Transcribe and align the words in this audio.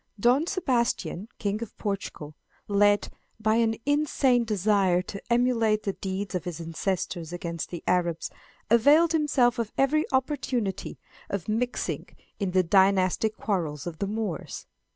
Don 0.19 0.47
Sebastian, 0.47 1.27
King 1.37 1.61
of 1.61 1.77
Portugal, 1.77 2.33
led 2.67 3.09
by 3.39 3.57
an 3.57 3.75
insane 3.85 4.45
desire 4.45 5.03
to 5.03 5.21
emulate 5.31 5.83
the 5.83 5.93
deeds 5.93 6.33
of 6.33 6.43
his 6.45 6.59
ancestors 6.59 7.31
against 7.31 7.69
the 7.69 7.83
Arabs, 7.85 8.31
availed 8.71 9.11
himself 9.11 9.59
of 9.59 9.71
every 9.77 10.11
opportunity 10.11 10.97
of 11.29 11.47
mixing 11.47 12.07
in 12.39 12.49
the 12.49 12.63
dynastic 12.63 13.37
quarrels 13.37 13.85
of 13.85 13.99
the 13.99 14.07
Moors. 14.07 14.65